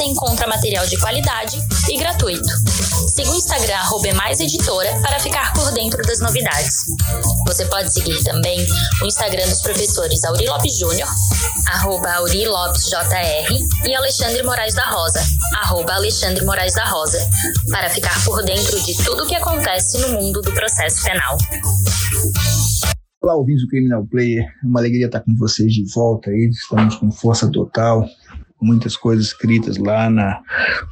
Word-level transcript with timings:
você 0.00 0.04
encontra 0.04 0.46
material 0.46 0.86
de 0.86 0.96
qualidade 0.98 1.58
e 1.90 1.98
gratuito. 1.98 2.48
Siga 3.14 3.30
o 3.30 3.34
Instagram 3.34 3.76
@emaiseditora 4.02 4.98
para 5.02 5.20
ficar 5.20 5.52
por 5.52 5.70
dentro 5.72 6.02
das 6.02 6.20
novidades. 6.20 6.86
Você 7.46 7.66
pode 7.66 7.92
seguir 7.92 8.22
também 8.24 8.66
o 9.02 9.06
Instagram 9.06 9.46
dos 9.46 9.60
professores 9.60 10.24
Auri 10.24 10.46
Lopes 10.46 10.78
Júnior, 10.78 11.06
arroba 11.68 12.12
Auri 12.12 12.46
Lopes 12.46 12.88
JR, 12.88 13.86
e 13.86 13.94
Alexandre 13.94 14.42
Moraes 14.42 14.74
da 14.74 14.86
Rosa, 14.86 15.22
arroba 15.56 15.92
Alexandre 15.92 16.46
Moraes 16.46 16.74
da 16.74 16.86
Rosa, 16.86 17.18
para 17.68 17.90
ficar 17.90 18.24
por 18.24 18.42
dentro 18.42 18.80
de 18.82 18.96
tudo 19.04 19.24
o 19.24 19.26
que 19.26 19.34
acontece 19.34 19.98
no 19.98 20.18
mundo 20.18 20.40
do 20.40 20.52
processo 20.52 21.04
penal. 21.04 21.36
Olá, 23.22 23.36
ouvintes 23.36 23.64
do 23.64 23.68
Criminal 23.68 24.06
Player, 24.06 24.42
é 24.42 24.66
uma 24.66 24.80
alegria 24.80 25.04
estar 25.04 25.20
com 25.20 25.36
vocês 25.36 25.74
de 25.74 25.84
volta 25.92 26.30
aí, 26.30 26.48
estamos 26.48 26.96
com 26.96 27.12
força 27.12 27.52
total, 27.52 28.08
muitas 28.60 28.96
coisas 28.96 29.26
escritas 29.26 29.76
lá 29.76 30.10
na 30.10 30.40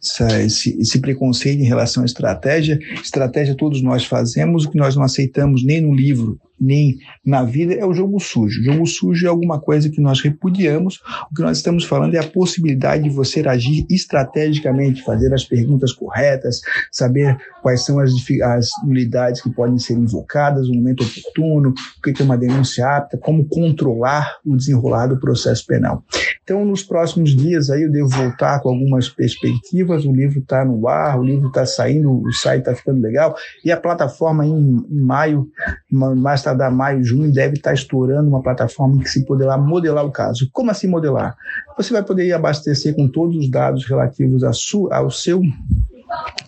essa, 0.00 0.42
esse, 0.42 0.80
esse, 0.80 1.00
preconceito 1.00 1.60
em 1.60 1.66
relação 1.66 2.02
à 2.02 2.06
estratégia. 2.06 2.78
Estratégia 3.02 3.54
todos 3.54 3.82
nós 3.82 4.04
fazemos, 4.04 4.64
o 4.64 4.70
que 4.70 4.78
nós 4.78 4.96
não 4.96 5.02
aceitamos 5.02 5.64
nem 5.64 5.80
no 5.80 5.94
livro, 5.94 6.38
nem 6.62 6.96
na 7.26 7.42
vida 7.42 7.74
é 7.74 7.84
o 7.84 7.92
jogo 7.92 8.20
sujo. 8.20 8.60
O 8.60 8.64
jogo 8.64 8.86
sujo 8.86 9.26
é 9.26 9.28
alguma 9.28 9.60
coisa 9.60 9.90
que 9.90 10.00
nós 10.00 10.20
repudiamos. 10.20 11.00
O 11.30 11.34
que 11.34 11.42
nós 11.42 11.56
estamos 11.58 11.84
falando 11.84 12.14
é 12.14 12.18
a 12.18 12.28
possibilidade 12.28 13.02
de 13.02 13.10
você 13.10 13.46
agir 13.46 13.84
estrategicamente, 13.90 15.02
fazer 15.02 15.34
as 15.34 15.44
perguntas 15.44 15.92
corretas, 15.92 16.60
saber 16.90 17.36
quais 17.60 17.84
são 17.84 17.98
as, 17.98 18.12
as 18.44 18.68
nulidades 18.84 19.40
que 19.42 19.50
podem 19.50 19.78
ser 19.78 19.94
invocadas 19.94 20.68
no 20.68 20.74
momento 20.74 21.04
oportuno, 21.04 21.70
o 21.70 22.02
que 22.02 22.22
é 22.22 22.24
uma 22.24 22.38
denúncia 22.38 22.86
apta, 22.86 23.18
como 23.18 23.44
controlar 23.46 24.36
o 24.46 24.56
desenrolar 24.56 25.08
do 25.08 25.18
processo 25.18 25.66
penal. 25.66 26.04
Então, 26.42 26.64
nos 26.64 26.82
próximos 26.82 27.34
dias 27.36 27.70
aí 27.70 27.82
eu 27.82 27.90
devo 27.90 28.08
voltar 28.08 28.60
com 28.60 28.68
algumas 28.68 29.08
perspectivas. 29.08 30.04
O 30.04 30.12
livro 30.12 30.38
está 30.38 30.64
no 30.64 30.86
ar, 30.86 31.18
o 31.18 31.24
livro 31.24 31.48
está 31.48 31.66
saindo, 31.66 32.12
o 32.12 32.32
site 32.32 32.60
está 32.60 32.74
ficando 32.74 33.00
legal 33.00 33.34
e 33.64 33.72
a 33.72 33.76
plataforma 33.76 34.46
em, 34.46 34.86
em 34.90 35.00
maio, 35.00 35.48
mais 35.90 36.42
tardar 36.52 36.70
maio, 36.70 37.02
junho, 37.02 37.32
deve 37.32 37.54
estar 37.54 37.72
estourando 37.72 38.28
uma 38.28 38.42
plataforma 38.42 39.02
que 39.02 39.08
se 39.08 39.24
poderá 39.24 39.56
modelar 39.56 40.04
o 40.04 40.10
caso. 40.10 40.48
Como 40.52 40.70
assim 40.70 40.86
modelar? 40.86 41.36
Você 41.76 41.92
vai 41.92 42.02
poder 42.02 42.32
abastecer 42.32 42.94
com 42.94 43.08
todos 43.08 43.36
os 43.36 43.50
dados 43.50 43.84
relativos 43.86 44.44
a 44.44 44.52
sua, 44.52 44.94
ao 44.94 45.10
seu 45.10 45.42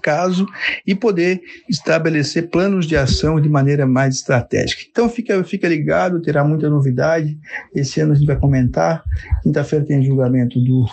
caso 0.03 0.47
e 0.87 0.95
poder 0.95 1.41
estabelecer 1.69 2.51
planos 2.51 2.87
de 2.87 2.97
ação 2.97 3.41
de 3.41 3.49
maneira 3.49 3.87
mais 3.87 4.17
estratégica. 4.17 4.83
Então 4.91 5.09
fica, 5.09 5.43
fica 5.43 5.67
ligado, 5.67 6.21
terá 6.21 6.45
muita 6.45 6.69
novidade. 6.69 7.39
Esse 7.75 8.01
ano 8.01 8.13
a 8.13 8.15
gente 8.15 8.27
vai 8.27 8.37
comentar. 8.37 9.03
Quinta-feira 9.43 9.85
tem 9.85 10.05
julgamento 10.05 10.61
do 10.61 10.87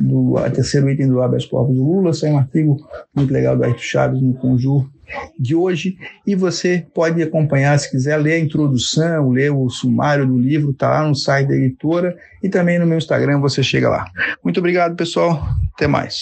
do 0.00 0.36
terceiro 0.54 0.88
item 0.88 1.08
do 1.08 1.20
habeas 1.20 1.44
corpus 1.44 1.74
do 1.74 1.82
Lula, 1.82 2.14
sai 2.14 2.30
um 2.30 2.38
artigo 2.38 2.76
muito 3.12 3.32
legal 3.32 3.56
do 3.56 3.64
Ayrton 3.64 3.80
Chaves 3.80 4.22
no 4.22 4.32
Conjur 4.34 4.88
de 5.38 5.54
hoje 5.54 5.96
e 6.26 6.34
você 6.34 6.86
pode 6.94 7.22
acompanhar 7.22 7.78
se 7.78 7.90
quiser 7.90 8.16
ler 8.16 8.34
a 8.34 8.38
introdução, 8.38 9.30
ler 9.30 9.50
o 9.52 9.68
sumário 9.68 10.26
do 10.26 10.38
livro, 10.38 10.72
tá 10.72 10.88
lá 10.88 11.08
no 11.08 11.14
site 11.14 11.48
da 11.48 11.54
editora 11.54 12.16
e 12.42 12.48
também 12.48 12.78
no 12.78 12.86
meu 12.86 12.98
Instagram 12.98 13.40
você 13.40 13.62
chega 13.62 13.88
lá. 13.88 14.04
Muito 14.42 14.58
obrigado, 14.58 14.96
pessoal. 14.96 15.46
Até 15.74 15.86
mais. 15.86 16.20